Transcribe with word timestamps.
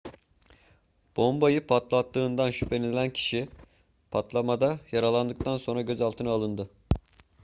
bombayı 1.17 1.67
patlattığından 1.67 2.51
şüphelenilen 2.51 3.09
kişi 3.09 3.47
patlamada 4.11 4.79
yaralandıktan 4.91 5.57
sonra 5.57 5.81
gözaltına 5.81 6.29
alındı 6.31 6.69